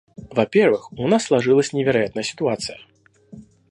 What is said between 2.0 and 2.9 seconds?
ситуация.